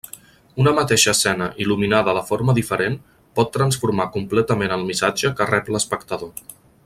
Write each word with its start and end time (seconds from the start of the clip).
Una 0.61 0.71
mateixa 0.77 1.11
escena 1.17 1.49
il·luminada 1.65 2.15
de 2.19 2.23
forma 2.29 2.55
diferent 2.59 2.97
pot 3.41 3.53
transformar 3.59 4.09
completament 4.17 4.75
el 4.79 4.89
missatge 4.91 5.33
que 5.41 5.49
rep 5.55 5.71
l'espectador. 5.77 6.35